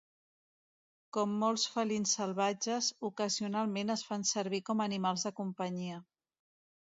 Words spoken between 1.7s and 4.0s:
felins salvatges, ocasionalment